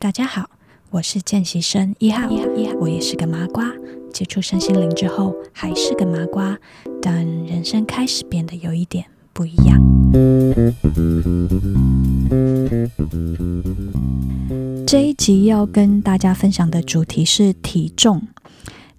[0.00, 0.48] 大家好，
[0.90, 2.28] 我是见习生一号，
[2.78, 3.68] 我也是个麻瓜。
[4.12, 6.56] 接触身心灵之后，还是个麻瓜，
[7.02, 9.82] 但人生开始变得有一点不一样。
[14.86, 18.28] 这一集要跟大家分享的主题是体重。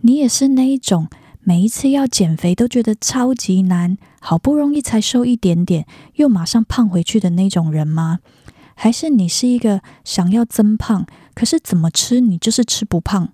[0.01, 1.07] 你也是那一种
[1.41, 5.85] 每一次要减肥都觉得超级难，好不容易才瘦一点点，
[6.15, 8.19] 又马上胖回去的那种人吗？
[8.81, 13.27] 还是你是一个想要增胖，可是怎么吃你就是吃不胖？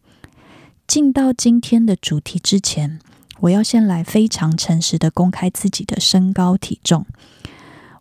[0.88, 3.00] 进到今天的主题之前，
[3.42, 7.06] 我要先来非常诚实的公开自己的身高体重。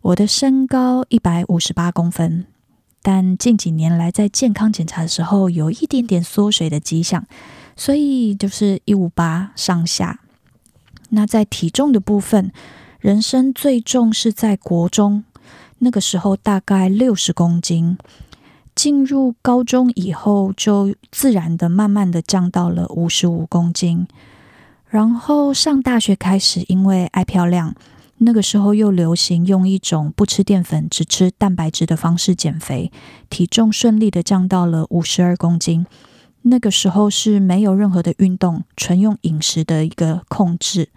[0.01, 2.47] 我的身高一百五十八公分，
[3.03, 7.27] 但近几年来在健康检查的时候有一点点缩水的迹象，
[7.75, 10.19] 所以就是一五八上下。
[11.09, 12.51] 那在体重的部分，
[12.99, 15.23] 人生最重是在国中。
[15.79, 17.97] 那个时候大概六十公斤，
[18.73, 24.07] 进入高中以后就自然的慢慢的降到了五十五公斤，
[24.89, 27.75] 然后上大学开始，因为爱漂亮，
[28.19, 32.91] 那个时候又流行用一种不吃淀粉只吃蛋白质的方式减肥，
[33.29, 35.85] 体重顺利的降到了五十二公斤。
[36.43, 40.89] 那个时候是没有任何的运动，纯用饮食的一个控制。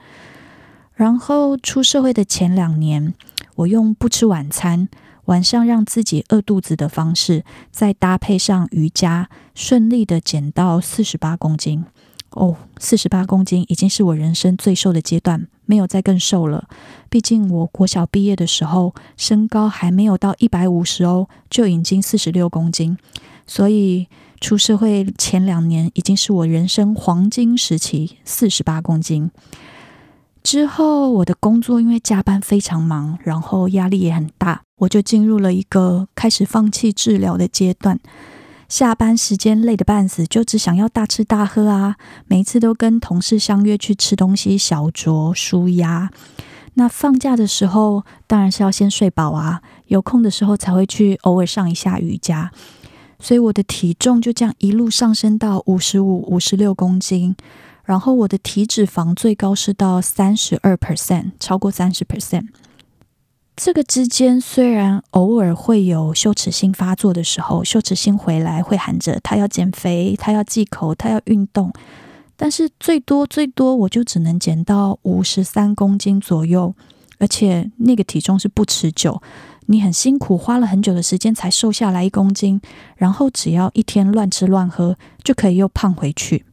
[0.94, 3.14] 然后出社会的前两年。
[3.58, 4.88] 我用不吃晚餐，
[5.24, 11.84] 晚上让自己饿肚子的方式，再搭配上瑜伽，顺利的减到四十八公斤。
[12.30, 16.68] 哦，四十八公斤已经是我人生最瘦的阶段，没有再更瘦了。
[17.08, 22.96] 毕竟我国小毕业的时候，身高还没有到一百五十哦，就已经四十六公斤。
[23.44, 24.06] 所以
[24.40, 29.32] 出社会前两年，已经是我人生黄金时期，四十八公斤。
[30.50, 38.00] 之后，我的工作因为加班非常忙，然后压力也很大，我就进入了一个开始放弃治疗的阶段。
[38.66, 41.96] 下班时间累得半死，就只想要大吃大喝啊！
[42.28, 46.08] 每次都跟同事相约去吃东西、小酌、舒压。
[46.72, 52.50] 那放假的时候，当然是要先睡饱啊，有空的时候才会去偶尔上一下瑜伽。
[53.20, 57.36] 所以我的体重就这样一路上升到五十五、五十六公斤。
[57.88, 62.48] 然后我的体脂肪最高是到三十二 percent，超过三十 percent。
[63.56, 71.72] 这个之间虽然偶尔会有羞耻心发作的时候，羞耻心回来会喊着他要减肥，他要忌口，他要运动，
[72.36, 76.74] 但是最多最多我就只能减到五十三公斤左右，
[77.18, 79.22] 而且那个体重是不持久，
[79.64, 82.60] 你很辛苦花了很久的时间才瘦下来一公斤，
[82.96, 84.94] 然后只要一天乱吃乱喝
[85.24, 86.44] 就可以又胖回去。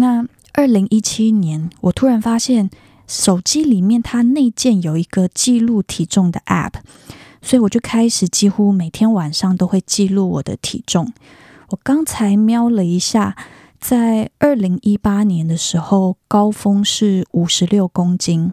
[0.00, 0.24] 那
[0.58, 2.68] 二零一七年，我突然发现
[3.06, 6.72] 手机里面它内建有一个记录体重的 App，
[7.40, 11.12] 所以我就开始几乎每天晚上都会记录我的体重。
[11.68, 13.36] 我刚才瞄了一下，
[13.78, 18.52] 在二零一八年的时候，高峰是五十六公斤，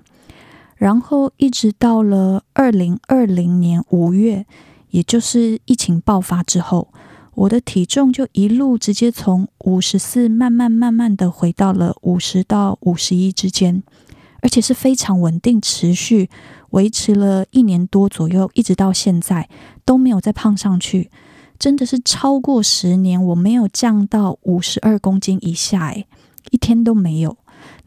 [0.75, 4.45] 然后一直到了二零二零年五月，
[4.91, 6.89] 也就是疫情爆发之后。
[7.35, 13.83] 我的体重就一路直接从五十四慢慢慢慢的回到了五十到五十一之间，
[14.41, 16.29] 而且是非常稳定持续
[16.69, 19.49] 维持了一年多左右，一直到现在
[19.83, 21.11] 都没有再胖上去，
[21.59, 26.07] 真的是超过十年我没有降到五十二公斤以下，诶，
[26.51, 27.37] 一天都没有。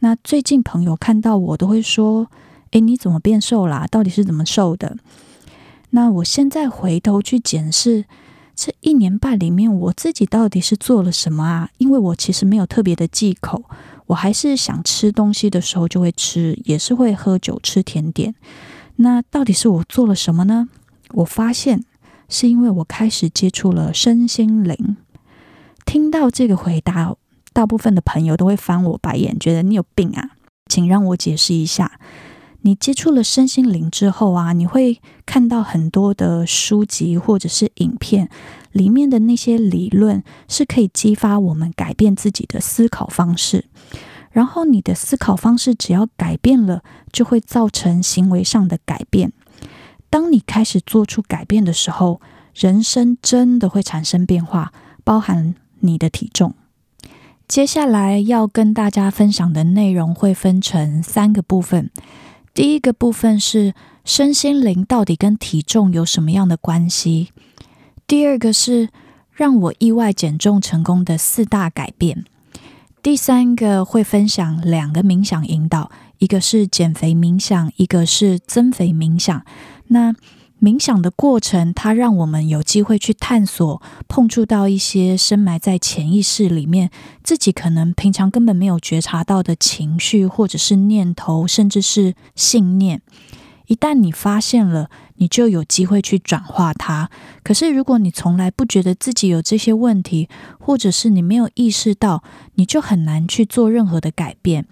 [0.00, 2.28] 那最近朋友看到我都会说
[2.72, 3.86] ：“诶，你怎么变瘦啦？
[3.91, 4.98] 到底是怎么瘦的？”
[5.91, 8.04] 那我现在回头去检视。
[8.60, 11.70] 这一年半里面，我自己到底是做了什么啊？
[11.78, 13.62] 因为我其实没有特别的忌口，
[14.06, 18.34] 我还是想吃东西的时候就会吃，也是会喝酒、吃甜点。
[18.97, 20.68] 那到底是我做了什么呢？
[21.10, 21.84] 我发现
[22.28, 24.97] 是因为我开始接触了身心灵。
[25.86, 27.14] 听到这个回答，
[27.52, 30.30] 大部分的朋友都会翻我白眼，觉得你有病啊！
[30.66, 32.00] 请让我解释一下。
[32.62, 38.28] 你接触了身心灵之后啊，你会看到很多的书籍或者是影片，
[38.72, 43.66] 里面的那些理论是可以激发我们改变自己的思考方式。
[44.30, 49.33] 然后你的思考方式只要改变了，就会造成行为上的改变。
[50.10, 52.21] 当你开始做出改变的时候，
[52.54, 54.72] 人生真的会产生变化，
[55.04, 56.54] 包含你的体重。
[57.47, 61.91] 接下来要跟大家分享的内容会分成三个部分。
[62.59, 63.72] 第一个部分是
[64.05, 67.28] 身心灵到底跟体重有什么样的关系？
[68.05, 68.89] 第二个是
[69.31, 72.25] 让我意外减重成功的四大改变。
[73.01, 79.45] 第三个会分享两个冥想引导，一个是减肥冥想，一个是增肥冥想。
[79.87, 80.13] 那
[80.60, 86.91] 冥想的过程，它让我们有机会去探索、碰触到一些深埋在潜意识里面，
[87.22, 93.03] 自己可能平常根本没有觉察到的情绪，或者是念头，甚至是信念。
[93.69, 97.10] 一旦你发现了，你就有机会去转化它。
[97.45, 100.28] 可是，如果你从来不觉得自己有这些问题，
[100.59, 102.25] 或者是你没有意识到，
[102.55, 104.65] 你就很难去做任何的改变。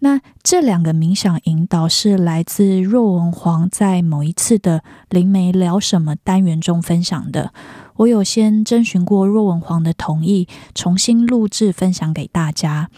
[0.00, 7.52] 那这两个冥想引导是来自若文黄在某一次的灵媒聊什么单元中分享的。
[7.96, 12.88] 我有先征询过若文黄的同意，重新录制分享给大家。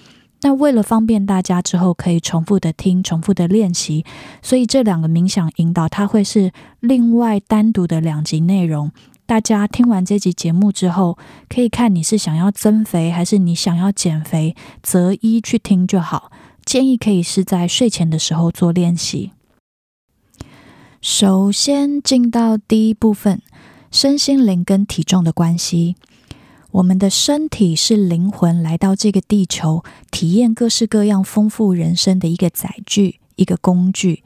[0.43, 4.05] 那为了方便大家之后可以重复的听、重复的练习，
[4.41, 8.91] 所以这两个冥想引导它会是另外单独的两集内容。
[9.25, 11.17] 大家听完这集节目之后，
[11.49, 16.31] 可以看你是想要增肥还是你想要减肥，择一去听就好。
[16.65, 19.33] 建议可以是在睡前的时候做练习。
[21.01, 23.43] 首先进到第一部分，
[23.91, 25.97] 身心灵跟体重的关系。
[26.71, 34.23] 我们的身体是灵魂来到这个地球，体验各式各样丰富人生的一个载具、一个工具。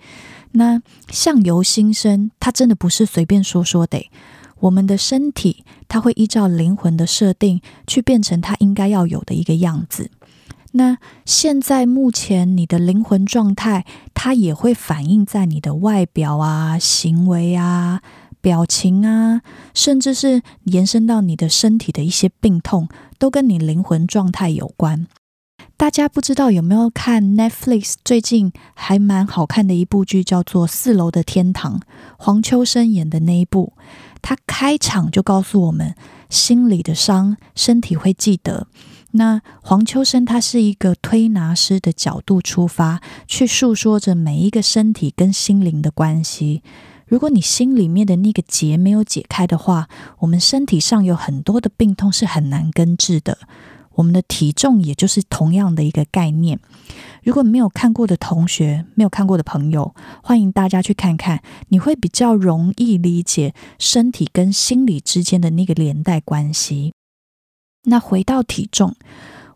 [0.52, 0.80] 那
[1.10, 4.08] 相由心生，它真的不是随便说说的。
[4.60, 10.10] 我们的身体，它会依照灵魂的设定，去变成它应该要有的一个样子。
[10.76, 18.02] 那现在目前你的灵魂状态，它也会反映在你的外表啊、行为啊、
[18.42, 19.40] 表情啊，
[19.72, 22.88] 甚至是延伸到你的身体的一些病痛，
[23.18, 25.06] 都跟你灵魂状态有关。
[25.78, 31.80] 大家不知道有没有看 Netflix 最近还蛮好看的一部剧，叫做《四楼的天堂》，
[32.18, 33.72] 黄秋生演的那一部。
[34.20, 35.94] 他开场就告诉我们，
[36.28, 38.66] 心里的伤，身体会记得。
[39.16, 46.62] 那黄秋生他是一个推拿师的角度出发，去诉说着每一个身体跟心灵的关系。
[47.06, 53.38] 如果你心里面的那个结没有解开的话，我们身体上有很多的病痛是很难根治的。
[53.94, 56.58] 我们的体重也就是同样的一个概念。
[57.22, 66.92] 如果没有看过的同学，没有看过的朋友，欢迎大家去看看，你会比较容易理解身体跟心理之间的那个连带关系。
[67.86, 68.94] 那回到体重，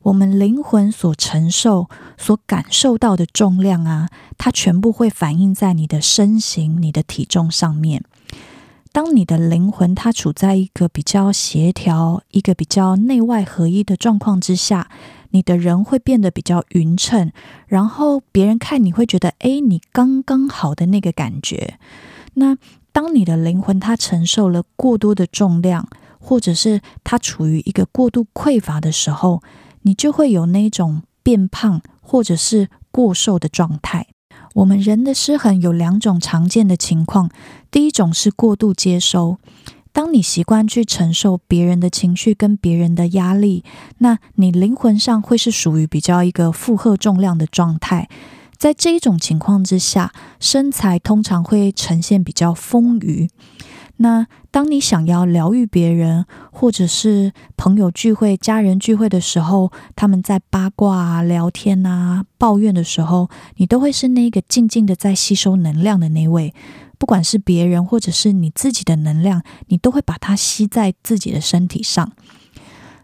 [0.03, 8.03] 我们灵魂所承受、所感受到的重量啊，它全部会反映在你的身形、你的体重上面。
[8.93, 14.89] 当你的灵魂它处在一个比较协调、一个比较内外合一的状况之下，
[15.31, 17.31] 你的人会变得比较匀称，
[17.69, 21.79] 然后别人看你会觉得，哎，你刚刚好的那个感觉。
[22.35, 22.57] 那
[22.91, 25.87] 当你的灵魂它承受了过多的重量，
[26.21, 29.43] 或者是它处于一个过度匮乏的时候，
[29.83, 34.07] 你就会有那种变胖或者是过瘦的状态。
[34.55, 37.31] 我们人的失衡有两种常见的情况，
[37.71, 39.39] 第一种是过度接收。
[39.93, 43.65] 当你习惯去承受别人的情绪跟别人的压力，
[43.99, 48.09] 那你灵魂上会是属于比较一个负荷重量的状态。
[48.57, 53.29] 在这一种情况之下，身材通常会呈现比较丰腴。
[54.03, 66.55] 那当你想要疗愈别人，或者是朋友聚会、家人聚会的时候，他们在八卦啊、聊天啊、抱怨的时候，你都会是那个静静的在吸收能量的那位。
[66.97, 72.13] 不管是别人或者是你自己的能量，你都会把它吸在自己的身体上。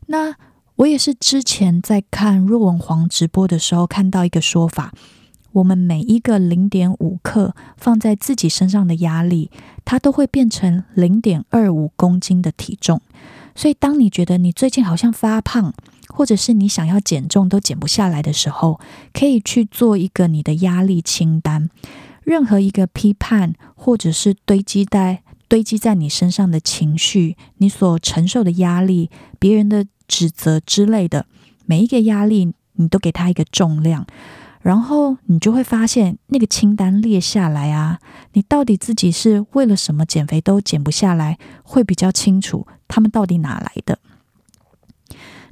[0.07, 0.35] 那
[0.77, 4.95] 我也是之前在看若文黄直播的时候看到一个说法。
[5.57, 9.51] 我们每一个零点五克放在自己身上的压力，
[9.87, 13.01] 它都会变成零点二五公斤的体重。
[13.55, 15.73] 所以，当你觉得你最近好像发胖，
[16.09, 18.79] 或者是你想要减重都减不下来的时候，
[19.15, 21.71] 可以去做一个你的压力清单。
[22.23, 31.25] 任何一个批判，或者是堆积在堆积在你身上的情绪，你所承受的压力，别人的指责之类的，
[31.65, 34.07] 每一个压力，你都给它一个重量。
[34.67, 38.01] 然后你就会发现，那个清单列下来啊，
[38.33, 44.01] 你到底自己是为了什么减肥都减不下来，会比较清楚他们到底哪来的。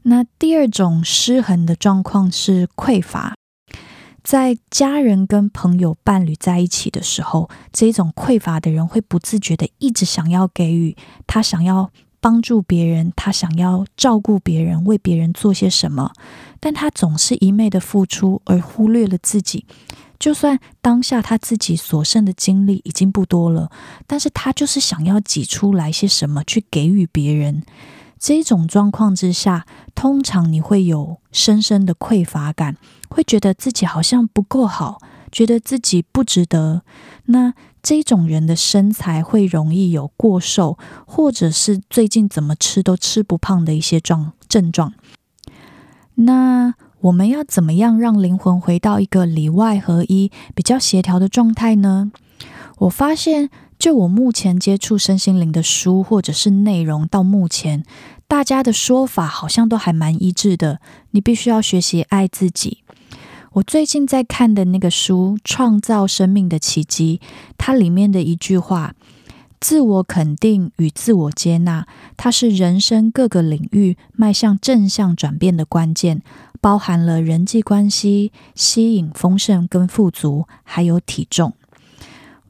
[0.03, 3.37] 那第二种失衡的状况是匮乏，
[4.25, 10.97] 在家人跟朋友、伴侣在一起的时候，这种匮乏的人会不自觉的一直想要给予，
[11.29, 11.93] 他想要。
[12.25, 16.11] 帮助别人，他想要照顾别人，为别人做些什么，
[16.59, 19.67] 但他总是一昧的付出，而忽略了自己。
[20.19, 23.71] 就算当下他自己所剩的精力已经不多了，
[24.07, 27.63] 但是他就是想要挤出来些什么去给予别人。
[28.19, 32.79] 这种状况之下，通常你会有深深的匮乏感，
[33.11, 34.99] 会觉得自己好像不够好，
[35.31, 36.85] 觉得自己不值得。
[37.27, 37.53] 那
[37.85, 44.95] 这种人的身材会容易有过瘦，或者是最近怎么吃都吃不胖的一些状症状。
[46.15, 52.11] 那我们要怎么样让灵魂回到一个里外合一、比较协调的状态呢？
[52.79, 57.85] 我发现，就我目前接触身心灵的书或者是内容，到目前
[58.27, 60.81] 大家的说法好像都还蛮一致的。
[61.11, 62.84] 你必须要学习爱自己。
[63.55, 67.21] 我最近在看的那个书《创造生命的奇迹》，
[67.57, 68.97] 它里面的一句话
[69.61, 76.21] ：“自我肯定与自我接纳，它是人生各个领域迈向正向转变的关键，
[76.61, 81.53] 包含了人际关系、吸引丰盛跟富足，还有体重。”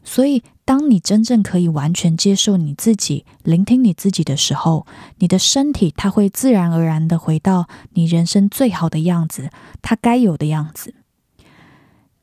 [0.02, 4.87] 所以，当你真正可以完全接受你自己、聆听你自己的时候，
[5.18, 9.50] 你的身体它会自然而然的回到你人生最好的样子，
[9.83, 10.94] 它该有的样子。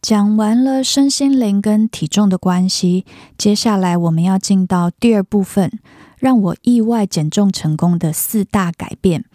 [0.01, 3.05] 讲完了身心灵跟体重的关系，
[3.37, 5.79] 接下来我们要进到第二部分，
[6.17, 9.25] 让我意外减重成功的四大改变。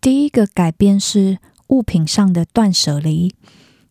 [0.00, 1.38] 第一个改变是
[1.68, 3.32] 物品上的断舍离，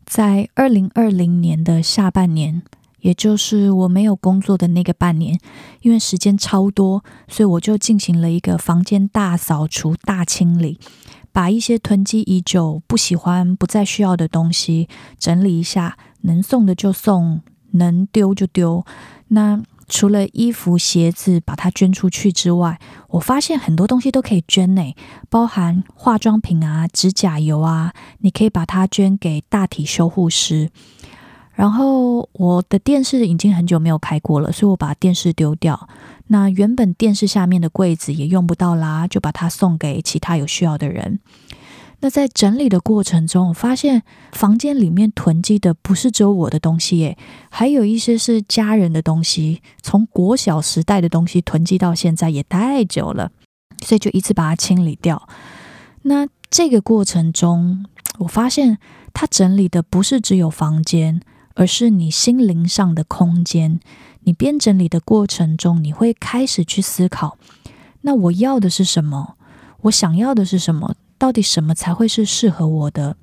[0.06, 2.64] 在二零二零年的下半年。
[3.02, 5.40] 也就是我没有工作的那个半年，
[5.82, 10.80] 因为时间超多，所以我就进行了一个房间大扫除、大清理，
[11.32, 14.88] 把一些囤积已久、不喜欢、不再需要的东西
[15.18, 17.42] 整理一下，能送的就送，
[17.72, 18.86] 能丢就丢。
[19.30, 24.94] 那除了衣服、鞋子把它捐出去之外，我发现很多东西都可以捐呢，
[25.30, 30.70] 包含化妆品啊、指甲油啊，你可以把它捐给大体修护师。
[31.60, 35.90] 然后我的电视已经很久没有开过了，所以我把电视丢掉。
[36.28, 41.20] 那原本电视下面的柜子也用不到啦，就把它送给其他有需要的人。
[42.00, 47.18] 那在整理的过程中，我发现房间里面囤积的不是只有我的东西耶，
[47.50, 53.34] 还有一些是家人的东西，从国小时代的东西囤积到现在也太久了，
[53.84, 55.28] 所以就一次把它清理掉。
[56.04, 57.86] 那这个过程中，
[58.20, 58.78] 我发现
[59.14, 61.20] 他整理的不是只有房间。
[61.60, 63.82] 而是你心灵上的空间。
[64.22, 67.38] 你边整理的过程中，你会开始去思考：
[68.02, 69.36] 那我要的是什么？
[69.82, 70.96] 我想要的是什么？
[71.18, 73.18] 到底什么才会是适合我的？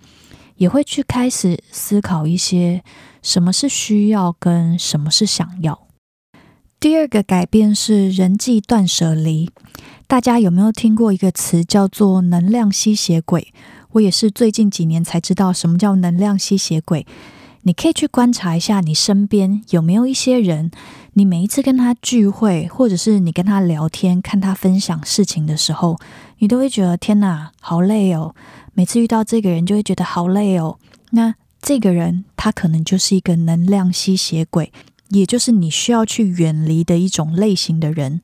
[0.57, 2.85] 也会去开始思考一些
[3.23, 5.87] 什么是需要跟什么是想要。
[6.78, 9.50] 第二个改变是人际断舍离。
[10.07, 13.55] 大家有没有听过一个词叫做“能量吸血鬼”？
[13.93, 17.07] 我也是最近几年才知道什么叫能量吸血鬼。
[17.67, 20.71] 你可以去观察一下，你身边有没有一些人，
[21.15, 25.99] 你每一次跟他聚会，或者是你跟他聊天，看他分享事情的时候，
[26.39, 28.37] 你都会觉得天哪，好累哦。
[28.75, 30.79] 每次遇到这个人，就会觉得好累哦。
[31.11, 34.73] 那这个人，他可能就是一个能量吸血鬼，
[35.09, 38.21] 也就是你需要去远离的一种类型的人。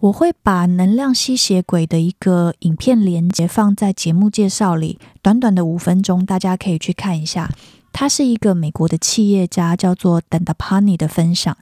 [0.00, 7.50] 我会把能量吸血鬼的一个影片连接放在节目介绍里，短短的五分钟，大家可以去看一下。
[7.98, 11.56] 他是一个美国的企业家，叫做 Dandapani 的分享。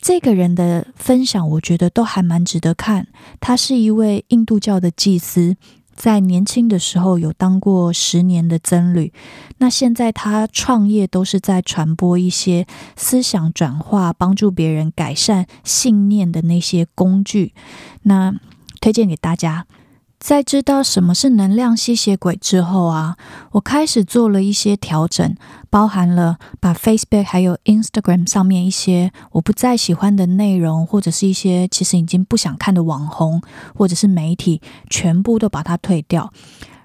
[0.00, 3.08] 这个人的分享，我觉得都还蛮值得看。
[3.40, 5.54] 他是一位印度教的祭司，
[5.94, 9.12] 在年轻的时候有当过十年的僧侣。
[9.58, 12.66] 那现在他创业都是在传播一些
[12.96, 17.52] 思想转化、帮助别人改善信念的那些工具。
[18.04, 18.34] 那
[18.80, 19.66] 推荐给大家。
[20.18, 23.16] 在知道什么是能量吸血鬼之后啊，
[23.52, 25.36] 我开始做了一些调整，
[25.70, 33.40] 包含了把 Facebook 还有 Instagram 上面一些我不再喜欢的内容，或者是一些其实已经不想看的网红
[33.74, 36.32] 或者是媒体，全部都把它退掉。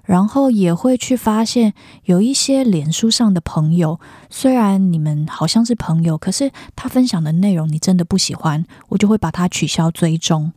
[0.04, 1.74] 然后也会去发现
[2.04, 3.98] 有一些脸书上的朋友，
[4.28, 10.52] 虽然你们好像是朋友，可是他分享的内容你真的不喜欢，我就会把它取消追踪。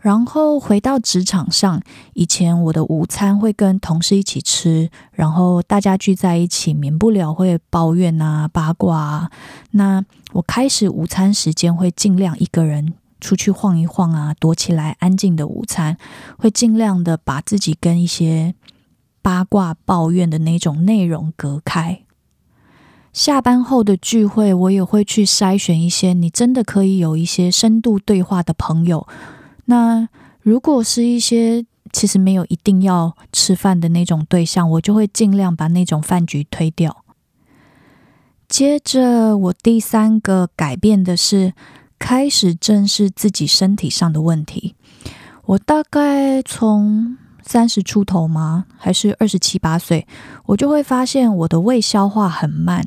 [0.00, 1.82] 然后回到职场上，
[2.14, 9.30] 以前我的午餐会跟同事一起吃，然后大家聚在一起，免不了会抱怨啊、八卦啊。
[9.72, 15.96] 那我开始午餐时间会尽量一个人出去晃一晃啊，躲起来安静的午餐，
[16.38, 18.54] 会尽量的把自己跟一些
[19.20, 22.02] 八卦抱怨的那种内容隔开。
[23.12, 29.08] 下班后的聚会，我也会去筛选一些你真的可以有一些深度对话的朋友。
[29.70, 30.08] 那
[30.40, 37.04] 如果是一些其实没有一定要吃饭的那种对象，我就会尽量把那种饭局推掉。
[38.48, 41.52] 接着，我第三个改变的是
[41.98, 44.74] 开始正视自己身体上的问题。
[45.44, 48.64] 我大概从三十出头吗？
[48.78, 50.06] 还是二十七八岁？
[50.46, 52.86] 我就会发现我的胃消化很慢。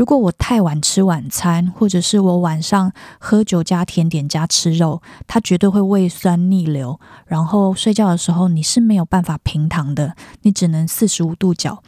[0.00, 11.82] 如果我太晚吃晚餐，或者是我晚上喝酒加甜点加吃肉，它绝对会胃酸逆流，然后睡觉的时候你是没有办法平躺的，你只能四十五度角。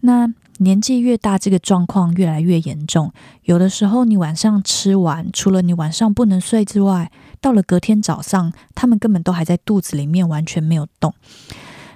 [0.00, 0.26] 那
[0.56, 3.12] 年纪越大，这个状况越来越严重。
[3.44, 11.14] 有的时候你晚上吃完，除了你晚上不能睡之外，到了隔天早上，他们根本都还在肚子里面，完全没有动。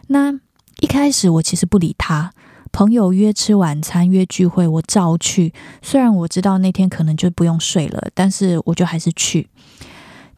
[0.07, 0.35] 那
[0.79, 2.31] 一开始我其实不理他。
[2.73, 5.53] 朋友约吃晚餐、约聚会，我照去。
[5.83, 9.51] 虽然我知道那天可能就不用睡了，但是我就还是去。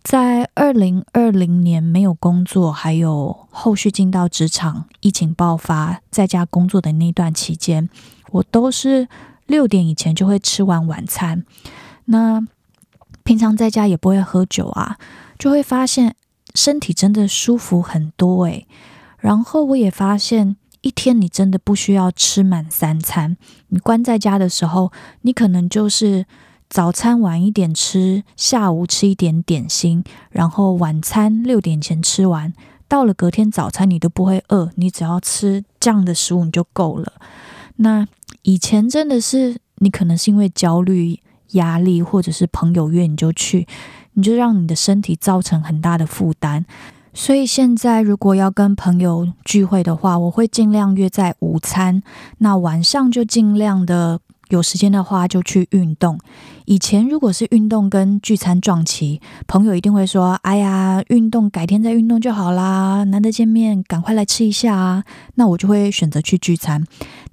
[0.02, 7.88] 在二零二零年没有工作，还有后续进到职场、疫情爆发，在家工作的那段期间，
[8.32, 9.08] 我都是
[9.46, 11.44] 六点以前就会吃完晚餐。
[12.06, 12.44] 那
[13.22, 14.98] 平常在家也不会喝酒啊，
[15.38, 16.16] 就会发现
[16.54, 18.66] 身体真的舒服很多诶。
[19.18, 20.56] 然后我也发现。
[20.84, 23.38] 一天你真的不需要吃满三餐。
[23.68, 26.26] 你关在家的时候，你可能就是
[26.68, 32.52] 早餐晚一点吃，下午吃一点点心，然后晚餐六点前吃完。
[32.86, 37.14] 到了隔天早餐，你都不会饿，你只要吃这样的食物你就够了。
[37.76, 38.06] 那
[38.42, 41.18] 以前真的是你可能是因为焦虑、
[41.52, 43.66] 压力，或者是朋友约你就去，
[44.12, 46.66] 你就让你的身体造成很大的负担。
[47.14, 52.02] 所以现在如果要跟朋友聚会的话，我会尽量约在午餐，
[52.38, 54.20] 那晚上就尽量的。
[54.50, 56.18] 有时间的话就去运动。
[56.66, 65.02] 以前如果是运动跟聚餐撞期，朋友一定会说：“哎呀，运动改天再运动就好啦，难得见面，赶快来吃一下啊。”
[65.36, 66.84] 那我就会选择去聚餐。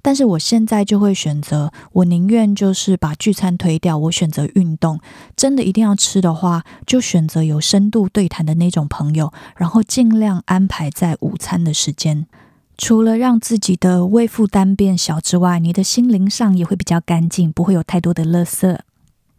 [0.04, 5.00] 但是我现在就会选择，我宁愿就是把聚餐推掉，我选择运动。
[5.36, 12.26] 真的一定要吃的话，就选择有深度对谈的那种朋友，然后尽量安排在午餐的时间。
[12.76, 18.76] 除了让自己的胃负担变小之外，你的心灵上也会比较干净，不会有太多的垃圾。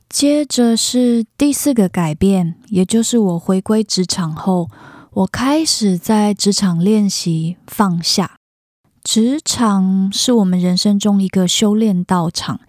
[0.08, 4.70] 接着是第四个改变，也就是我回归职场后，
[5.12, 8.36] 我开始在职场练习放下。
[9.03, 12.61] 职场是我们人生中一个修炼道场。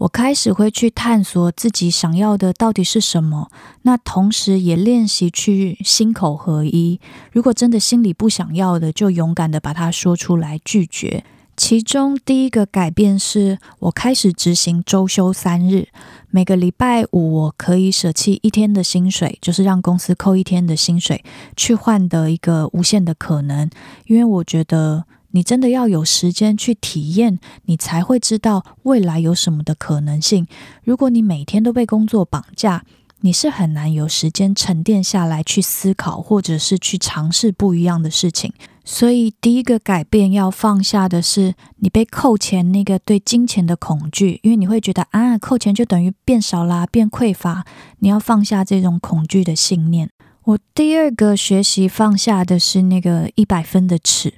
[0.00, 3.50] 我开始会去探索自己想要的到底是什么，
[3.82, 7.00] 那同时也练习去心口合一。
[7.32, 11.24] 如果真的心里不想要的，就勇敢的把它说出来拒绝。
[11.56, 15.88] 其中第一个改变是我开始执行周休三日，
[16.30, 21.24] 每个礼拜五我可以舍弃一天的薪水，就是让公司扣一天的薪水，
[21.56, 23.68] 去换得一个无限的可能，
[24.06, 25.06] 因为我觉得。
[25.30, 30.46] 你真的要有时间去体验，你才会知道未来有什么的可能性。
[30.84, 32.84] 如果你每天都被工作绑架，
[33.20, 38.52] 你是很难有时间沉淀下来去思考，或者是去尝试不一样的事情。
[38.84, 47.66] 所以，第一个改变要放下的是你被扣钱那个对金钱的恐惧，因为你会觉得啊，扣钱就等于变少啦，变匮乏。
[47.98, 50.08] 你要放下这种恐惧的信念。
[50.44, 54.32] 我第二个学习放下的是那个一百分的尺。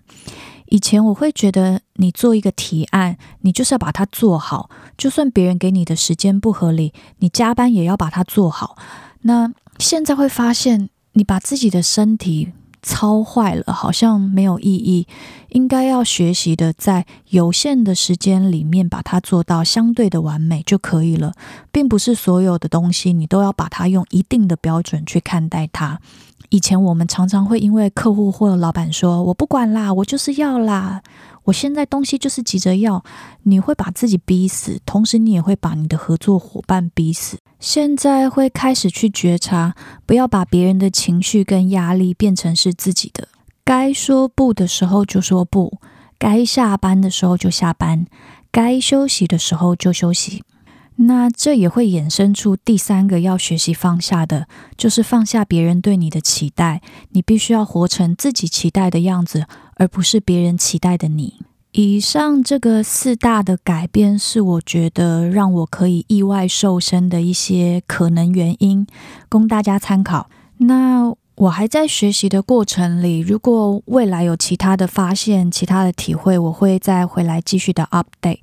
[0.71, 8.79] 以前我会觉得，你做一个提案，你就是要把它做好，就算别人给你的时间不合理，你加班也要把它做好。
[9.23, 12.53] 那现在会发现，你把自己的身体
[12.83, 15.07] 操坏了，好像没有意义。
[15.49, 21.35] 应该要学习的，在有限的时间里面把它做到相对的完美就可以了，
[21.73, 26.01] 并不是所有的东西你都要把它用一定的标准去看待它。
[26.51, 31.01] 以前我们常常会因为客户或者老板说“我不管啦，我就是要啦”，
[31.45, 33.03] 我现在东西就是急着要，
[33.45, 37.39] 你会把自己逼死，同时你也会把你的合作伙伴逼死。
[37.61, 43.29] 现在会开始去觉察，不要把别人的情绪跟压力变成是自己的。
[43.65, 45.79] 该说不的时候就说不，
[46.19, 48.07] 该下班的时候就下班，
[48.51, 50.43] 该休息的时候就休息。
[51.03, 56.83] 那这也会衍生出第三个要学习放下的，就是放下别人对你的期待。
[57.11, 61.41] 你必须要活成自己期待的样子，而不是别人期待的你。
[61.73, 68.87] 以上这个四大的改变，是我觉得让我可以意外瘦身的一些可能原因，
[69.29, 70.29] 供大家参考。
[70.59, 78.41] 那我还在学习的过程里，如果未来有其他的发现、其他的体会，我会再回来继续的 update。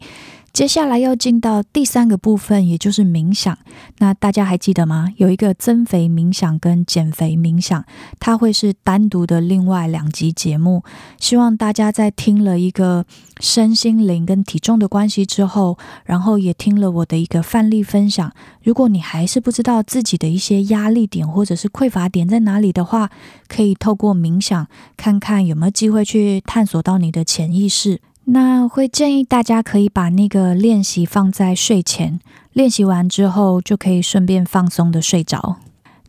[0.53, 3.55] 接下来要进到第三个部分，也就是冥想。
[3.99, 5.13] 那大家还记得吗？
[5.17, 7.85] 有一个增肥冥想跟减肥冥想，
[8.19, 10.83] 它会是单独的另外两集节目。
[11.19, 13.05] 希望大家在听了一个
[13.39, 18.33] 身心灵跟体重的关系之后，然后也听了我的一个范例分享。
[18.63, 23.11] 如果你还是不知道自己的一些压力点或者是匮乏点在哪里的话，
[23.47, 28.01] 可以透过冥想看看有没有机会去探索到你的潜意识。
[28.29, 32.19] 那会建议大家可以把那个练习放在睡前，
[32.51, 35.55] 练习完之后就可以顺便放松的睡着。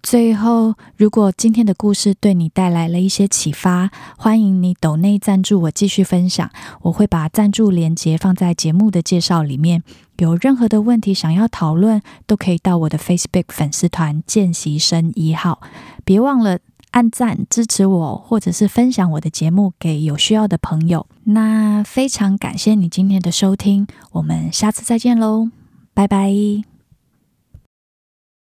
[0.02, 6.50] 最后，如果今天的故事对你带来了一些启发，欢迎你抖内赞助我继续分享，
[6.82, 9.84] 我会把赞助连接放在节目的介绍里面。
[10.16, 15.60] 有任何的问题想要讨论，都可以到我的 Facebook 粉丝团见习生一号，
[16.04, 16.58] 别忘了。
[16.98, 21.06] 按赞支持我，或者是分享我的节目给有需要的朋友。
[21.22, 25.48] 那非常感谢你今天的收听，我们下次再见喽，
[25.94, 26.67] 拜拜。